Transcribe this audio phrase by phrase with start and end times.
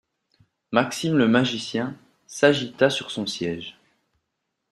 [0.71, 1.95] Maxime le magicien
[2.25, 3.77] s’agita sur son siège.